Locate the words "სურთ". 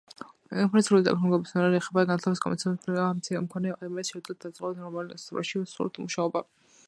5.75-6.01